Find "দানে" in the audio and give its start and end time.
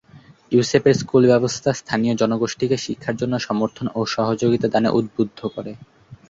4.67-4.89